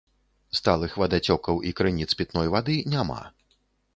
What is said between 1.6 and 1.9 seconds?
і